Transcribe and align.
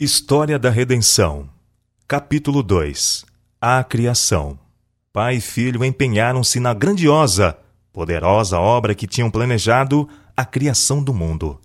História 0.00 0.60
da 0.60 0.70
Redenção, 0.70 1.50
Capítulo 2.06 2.62
2 2.62 3.24
A 3.60 3.82
Criação. 3.82 4.56
Pai 5.12 5.38
e 5.38 5.40
filho 5.40 5.84
empenharam-se 5.84 6.60
na 6.60 6.72
grandiosa, 6.72 7.58
poderosa 7.92 8.60
obra 8.60 8.94
que 8.94 9.08
tinham 9.08 9.28
planejado 9.28 10.08
a 10.36 10.44
criação 10.44 11.02
do 11.02 11.12
mundo. 11.12 11.60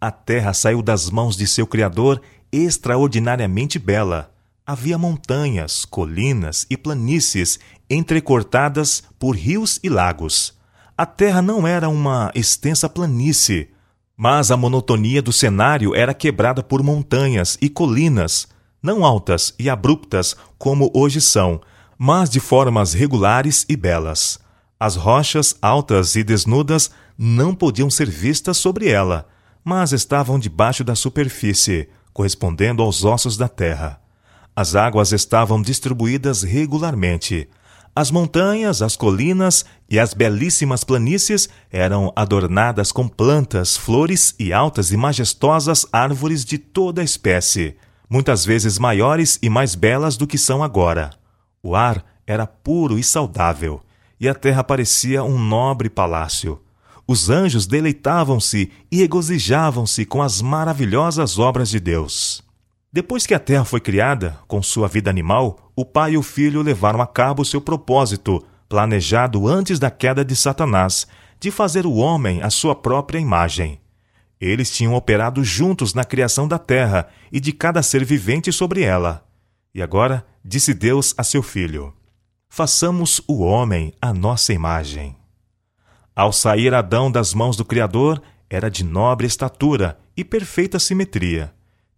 A 0.00 0.12
terra 0.12 0.54
saiu 0.54 0.82
das 0.82 1.10
mãos 1.10 1.36
de 1.36 1.48
seu 1.48 1.66
Criador 1.66 2.22
extraordinariamente 2.52 3.76
bela. 3.76 4.32
Havia 4.64 4.96
montanhas, 4.96 5.84
colinas 5.84 6.64
e 6.70 6.76
planícies 6.76 7.58
entrecortadas 7.90 9.02
por 9.18 9.34
rios 9.34 9.80
e 9.82 9.88
lagos. 9.88 10.56
A 10.96 11.04
terra 11.04 11.42
não 11.42 11.66
era 11.66 11.88
uma 11.88 12.30
extensa 12.36 12.88
planície, 12.88 13.73
mas 14.16 14.50
a 14.50 14.56
monotonia 14.56 15.20
do 15.20 15.32
cenário 15.32 15.94
era 15.94 16.14
quebrada 16.14 16.62
por 16.62 16.82
montanhas 16.82 17.58
e 17.60 17.68
colinas, 17.68 18.48
não 18.82 19.04
altas 19.04 19.54
e 19.58 19.68
abruptas 19.68 20.36
como 20.58 20.90
hoje 20.94 21.20
são, 21.20 21.60
mas 21.98 22.30
de 22.30 22.40
formas 22.40 22.92
regulares 22.92 23.64
e 23.68 23.76
belas. 23.76 24.38
As 24.78 24.96
rochas 24.96 25.56
altas 25.62 26.16
e 26.16 26.22
desnudas 26.22 26.90
não 27.16 27.54
podiam 27.54 27.88
ser 27.88 28.10
vistas 28.10 28.56
sobre 28.56 28.88
ela, 28.88 29.26
mas 29.64 29.92
estavam 29.92 30.38
debaixo 30.38 30.84
da 30.84 30.94
superfície, 30.94 31.88
correspondendo 32.12 32.82
aos 32.82 33.04
ossos 33.04 33.36
da 33.36 33.48
terra. 33.48 34.00
As 34.54 34.76
águas 34.76 35.12
estavam 35.12 35.60
distribuídas 35.60 36.42
regularmente. 36.42 37.48
As 37.96 38.10
montanhas, 38.10 38.82
as 38.82 38.96
colinas 38.96 39.64
e 39.88 40.00
as 40.00 40.14
belíssimas 40.14 40.82
planícies 40.82 41.48
eram 41.70 42.12
adornadas 42.16 42.90
com 42.90 43.06
plantas, 43.06 43.76
flores 43.76 44.34
e 44.36 44.52
altas 44.52 44.90
e 44.90 44.96
majestosas 44.96 45.86
árvores 45.92 46.44
de 46.44 46.58
toda 46.58 47.04
espécie, 47.04 47.76
muitas 48.10 48.44
vezes 48.44 48.80
maiores 48.80 49.38
e 49.40 49.48
mais 49.48 49.76
belas 49.76 50.16
do 50.16 50.26
que 50.26 50.36
são 50.36 50.60
agora. 50.60 51.10
O 51.62 51.76
ar 51.76 52.04
era 52.26 52.48
puro 52.48 52.98
e 52.98 53.04
saudável, 53.04 53.80
e 54.18 54.28
a 54.28 54.34
terra 54.34 54.64
parecia 54.64 55.22
um 55.22 55.38
nobre 55.38 55.88
palácio. 55.88 56.60
Os 57.06 57.30
anjos 57.30 57.64
deleitavam-se 57.64 58.72
e 58.90 58.96
regozijavam-se 58.96 60.04
com 60.04 60.20
as 60.20 60.42
maravilhosas 60.42 61.38
obras 61.38 61.68
de 61.68 61.78
Deus. 61.78 62.43
Depois 62.94 63.26
que 63.26 63.34
a 63.34 63.40
terra 63.40 63.64
foi 63.64 63.80
criada, 63.80 64.38
com 64.46 64.62
sua 64.62 64.86
vida 64.86 65.10
animal, 65.10 65.72
o 65.74 65.84
pai 65.84 66.12
e 66.12 66.16
o 66.16 66.22
filho 66.22 66.62
levaram 66.62 67.00
a 67.00 67.06
cabo 67.08 67.44
seu 67.44 67.60
propósito, 67.60 68.40
planejado 68.68 69.48
antes 69.48 69.80
da 69.80 69.90
queda 69.90 70.24
de 70.24 70.36
Satanás, 70.36 71.04
de 71.40 71.50
fazer 71.50 71.86
o 71.86 71.94
homem 71.94 72.40
à 72.40 72.50
sua 72.50 72.72
própria 72.72 73.18
imagem. 73.18 73.80
Eles 74.40 74.70
tinham 74.70 74.94
operado 74.94 75.42
juntos 75.42 75.92
na 75.92 76.04
criação 76.04 76.46
da 76.46 76.56
terra 76.56 77.08
e 77.32 77.40
de 77.40 77.52
cada 77.52 77.82
ser 77.82 78.04
vivente 78.04 78.52
sobre 78.52 78.82
ela. 78.82 79.26
E 79.74 79.82
agora 79.82 80.24
disse 80.44 80.72
Deus 80.72 81.12
a 81.18 81.24
seu 81.24 81.42
filho: 81.42 81.92
Façamos 82.48 83.20
o 83.26 83.42
homem 83.42 83.92
à 84.00 84.14
nossa 84.14 84.52
imagem. 84.52 85.16
Ao 86.14 86.32
sair 86.32 86.72
Adão 86.72 87.10
das 87.10 87.34
mãos 87.34 87.56
do 87.56 87.64
Criador, 87.64 88.22
era 88.48 88.70
de 88.70 88.84
nobre 88.84 89.26
estatura 89.26 89.98
e 90.16 90.22
perfeita 90.22 90.78
simetria 90.78 91.52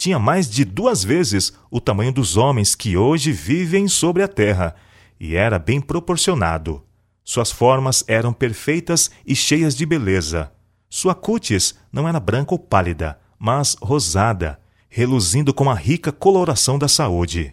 tinha 0.00 0.18
mais 0.18 0.48
de 0.48 0.64
duas 0.64 1.04
vezes 1.04 1.52
o 1.70 1.78
tamanho 1.78 2.10
dos 2.10 2.38
homens 2.38 2.74
que 2.74 2.96
hoje 2.96 3.32
vivem 3.32 3.86
sobre 3.86 4.22
a 4.22 4.28
terra, 4.28 4.74
e 5.20 5.36
era 5.36 5.58
bem 5.58 5.78
proporcionado. 5.78 6.82
Suas 7.22 7.52
formas 7.52 8.02
eram 8.08 8.32
perfeitas 8.32 9.10
e 9.26 9.36
cheias 9.36 9.76
de 9.76 9.84
beleza. 9.84 10.50
Sua 10.88 11.14
cútis 11.14 11.74
não 11.92 12.08
era 12.08 12.18
branca 12.18 12.54
ou 12.54 12.58
pálida, 12.58 13.20
mas 13.38 13.76
rosada, 13.78 14.58
reluzindo 14.88 15.52
com 15.52 15.68
a 15.68 15.74
rica 15.74 16.10
coloração 16.10 16.78
da 16.78 16.88
saúde. 16.88 17.52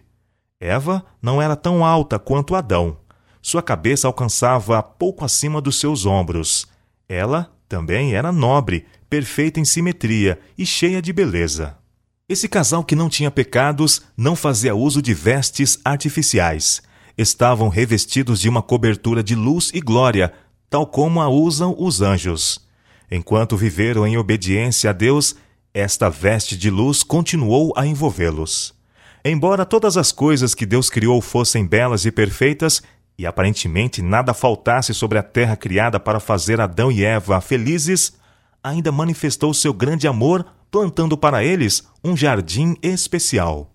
Eva 0.57 1.05
não 1.21 1.41
era 1.41 1.55
tão 1.57 1.83
alta 1.83 2.17
quanto 2.17 2.55
Adão. 2.55 2.97
Sua 3.41 3.61
cabeça 3.61 4.07
alcançava 4.07 4.81
pouco 4.81 5.25
acima 5.25 5.59
dos 5.59 5.81
seus 5.81 6.05
ombros. 6.05 6.65
Ela 7.09 7.51
também 7.67 8.15
era 8.15 8.31
nobre, 8.31 8.85
perfeita 9.09 9.59
em 9.59 9.65
simetria 9.65 10.39
e 10.57 10.65
cheia 10.65 11.01
de 11.01 11.11
beleza. 11.11 11.76
Esse 12.29 12.49
casal 12.49 12.83
que 12.83 12.93
não 12.93 13.07
tinha 13.07 13.31
pecados 13.31 14.01
não 14.17 14.35
fazia 14.35 14.75
uso 14.75 15.01
de 15.01 15.13
vestes 15.13 15.79
artificiais. 15.85 16.81
Estavam 17.17 17.69
revestidos 17.69 18.41
de 18.41 18.49
uma 18.49 18.61
cobertura 18.61 19.23
de 19.23 19.33
luz 19.33 19.71
e 19.73 19.79
glória, 19.79 20.33
tal 20.69 20.85
como 20.85 21.21
a 21.21 21.29
usam 21.29 21.73
os 21.79 22.01
anjos. 22.01 22.67
Enquanto 23.09 23.55
viveram 23.55 24.05
em 24.05 24.17
obediência 24.17 24.89
a 24.89 24.93
Deus, 24.93 25.37
esta 25.73 26.09
veste 26.09 26.57
de 26.57 26.69
luz 26.69 27.01
continuou 27.01 27.71
a 27.77 27.87
envolvê-los. 27.87 28.75
Embora 29.23 29.65
todas 29.65 29.95
as 29.95 30.11
coisas 30.11 30.53
que 30.53 30.65
Deus 30.65 30.89
criou 30.89 31.21
fossem 31.21 31.65
belas 31.65 32.05
e 32.05 32.11
perfeitas, 32.11 32.83
e 33.17 33.25
aparentemente 33.25 34.01
nada 34.01 34.33
faltasse 34.33 34.93
sobre 34.93 35.17
a 35.17 35.23
terra 35.23 35.55
criada 35.55 35.97
para 35.97 36.19
fazer 36.19 36.59
Adão 36.59 36.91
e 36.91 37.05
Eva 37.05 37.39
felizes, 37.39 38.17
ainda 38.61 38.91
manifestou 38.91 39.53
seu 39.53 39.73
grande 39.73 40.09
amor 40.09 40.45
plantando 40.71 41.17
para 41.17 41.43
eles 41.43 41.83
um 42.03 42.15
jardim 42.15 42.75
especial. 42.81 43.73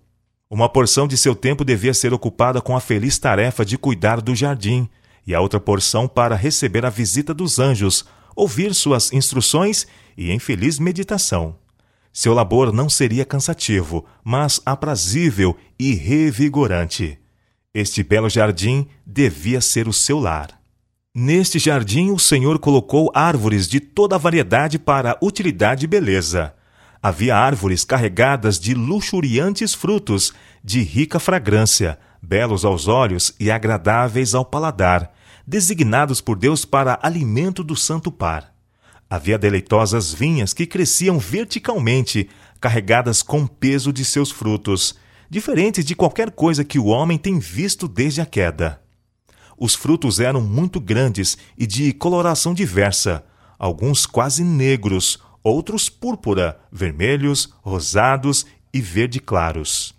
Uma 0.50 0.68
porção 0.68 1.08
de 1.08 1.16
seu 1.16 1.34
tempo 1.34 1.64
devia 1.64 1.94
ser 1.94 2.12
ocupada 2.12 2.60
com 2.60 2.76
a 2.76 2.80
feliz 2.80 3.18
tarefa 3.18 3.64
de 3.64 3.78
cuidar 3.78 4.20
do 4.20 4.34
jardim, 4.34 4.88
e 5.26 5.34
a 5.34 5.40
outra 5.40 5.58
porção 5.58 6.06
para 6.06 6.36
receber 6.36 6.84
a 6.84 6.90
visita 6.90 7.32
dos 7.32 7.58
anjos, 7.58 8.04
ouvir 8.36 8.74
suas 8.74 9.12
instruções 9.12 9.86
e 10.16 10.30
em 10.30 10.38
feliz 10.38 10.78
meditação. 10.78 11.56
Seu 12.12 12.34
labor 12.34 12.72
não 12.72 12.90
seria 12.90 13.24
cansativo, 13.24 14.04
mas 14.22 14.60
aprazível 14.66 15.56
e 15.78 15.94
revigorante. 15.94 17.18
Este 17.72 18.02
belo 18.02 18.28
jardim 18.28 18.86
devia 19.06 19.62
ser 19.62 19.88
o 19.88 19.92
seu 19.92 20.18
lar. 20.18 20.60
Neste 21.14 21.58
jardim, 21.58 22.10
o 22.10 22.18
Senhor 22.18 22.58
colocou 22.58 23.10
árvores 23.14 23.66
de 23.66 23.80
toda 23.80 24.16
a 24.16 24.18
variedade 24.18 24.78
para 24.78 25.16
utilidade 25.22 25.84
e 25.84 25.88
beleza. 25.88 26.54
Havia 27.02 27.36
árvores 27.36 27.84
carregadas 27.84 28.60
de 28.60 28.74
luxuriantes 28.74 29.74
frutos, 29.74 30.32
de 30.62 30.82
rica 30.82 31.18
fragrância, 31.18 31.98
belos 32.22 32.64
aos 32.64 32.86
olhos 32.86 33.34
e 33.40 33.50
agradáveis 33.50 34.36
ao 34.36 34.44
paladar, 34.44 35.12
designados 35.44 36.20
por 36.20 36.38
Deus 36.38 36.64
para 36.64 37.00
alimento 37.02 37.64
do 37.64 37.74
santo 37.74 38.12
par. 38.12 38.54
Havia 39.10 39.36
deleitosas 39.36 40.14
vinhas 40.14 40.52
que 40.54 40.64
cresciam 40.64 41.18
verticalmente, 41.18 42.30
carregadas 42.60 43.20
com 43.20 43.48
peso 43.48 43.92
de 43.92 44.04
seus 44.04 44.30
frutos, 44.30 44.94
diferentes 45.28 45.84
de 45.84 45.96
qualquer 45.96 46.30
coisa 46.30 46.62
que 46.62 46.78
o 46.78 46.86
homem 46.86 47.18
tem 47.18 47.40
visto 47.40 47.88
desde 47.88 48.20
a 48.20 48.26
queda. 48.26 48.80
Os 49.58 49.74
frutos 49.74 50.20
eram 50.20 50.40
muito 50.40 50.80
grandes 50.80 51.36
e 51.58 51.66
de 51.66 51.92
coloração 51.92 52.54
diversa, 52.54 53.24
alguns 53.58 54.06
quase 54.06 54.44
negros, 54.44 55.18
outros 55.42 55.88
púrpura, 55.88 56.58
vermelhos, 56.70 57.52
rosados 57.62 58.46
e 58.72 58.80
verde 58.80 59.20
claros. 59.20 59.94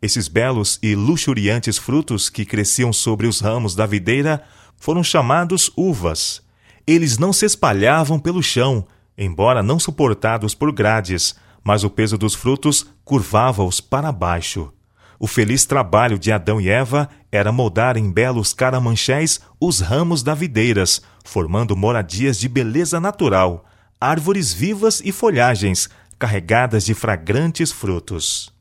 Esses 0.00 0.28
belos 0.28 0.78
e 0.82 0.94
luxuriantes 0.94 1.76
frutos 1.76 2.28
que 2.28 2.44
cresciam 2.44 2.92
sobre 2.92 3.26
os 3.26 3.40
ramos 3.40 3.74
da 3.74 3.84
videira 3.84 4.42
foram 4.76 5.02
chamados 5.02 5.70
uvas. 5.76 6.40
Eles 6.86 7.18
não 7.18 7.32
se 7.32 7.44
espalhavam 7.44 8.18
pelo 8.18 8.42
chão, 8.42 8.86
embora 9.16 9.62
não 9.62 9.78
suportados 9.78 10.54
por 10.54 10.72
grades, 10.72 11.34
mas 11.64 11.82
o 11.82 11.90
peso 11.90 12.16
dos 12.16 12.34
frutos 12.34 12.86
curvava-os 13.04 13.80
para 13.80 14.12
baixo. 14.12 14.72
O 15.18 15.26
feliz 15.26 15.66
trabalho 15.66 16.16
de 16.16 16.30
Adão 16.30 16.60
e 16.60 16.68
Eva 16.68 17.08
era 17.32 17.50
moldar 17.50 17.96
em 17.96 18.08
belos 18.08 18.52
caramanchés 18.52 19.40
os 19.60 19.80
ramos 19.80 20.22
da 20.22 20.32
videiras, 20.32 21.02
formando 21.24 21.76
moradias 21.76 22.38
de 22.38 22.48
beleza 22.48 23.00
natural, 23.00 23.67
árvores 24.00 24.52
vivas 24.52 25.02
e 25.04 25.10
folhagens 25.10 25.88
carregadas 26.18 26.84
de 26.84 26.94
fragrantes 26.94 27.72
frutos. 27.72 28.52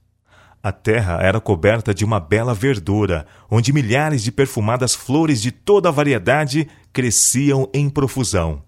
A 0.62 0.72
terra 0.72 1.20
era 1.22 1.40
coberta 1.40 1.94
de 1.94 2.04
uma 2.04 2.20
bela 2.20 2.54
verdura, 2.54 3.26
onde 3.50 3.72
milhares 3.72 4.24
de 4.24 4.32
perfumadas 4.32 4.96
flores 4.96 5.42
de 5.42 5.52
toda 5.52 5.90
a 5.90 5.92
variedade 5.92 6.68
cresciam 6.92 7.70
em 7.74 7.90
profusão. 7.90 8.64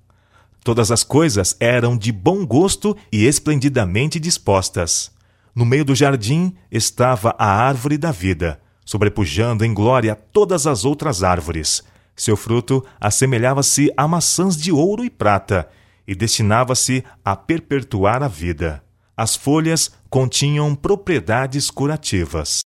Todas 0.63 0.91
as 0.91 1.03
coisas 1.03 1.55
eram 1.59 1.97
de 1.97 2.11
bom 2.11 2.45
gosto 2.45 2.95
e 3.11 3.25
esplendidamente 3.25 4.19
dispostas. 4.19 5.11
No 5.55 5.65
meio 5.65 5.83
do 5.83 5.95
jardim 5.95 6.55
estava 6.71 7.35
a 7.37 7.47
árvore 7.47 7.97
da 7.97 8.11
vida, 8.11 8.61
sobrepujando 8.85 9.65
em 9.65 9.73
glória 9.73 10.15
todas 10.15 10.67
as 10.67 10.85
outras 10.85 11.23
árvores. 11.23 11.83
Seu 12.15 12.37
fruto 12.37 12.85
assemelhava-se 12.99 13.91
a 13.97 14.07
maçãs 14.07 14.55
de 14.55 14.71
ouro 14.71 15.03
e 15.03 15.09
prata, 15.09 15.67
e 16.09 16.15
destinava-se 16.15 17.03
a 17.23 17.35
perpetuar 17.35 18.23
a 18.23 18.27
vida. 18.27 18.83
As 19.15 19.35
folhas 19.35 19.91
continham 20.09 20.73
propriedades 20.73 21.69
curativas. 21.69 22.49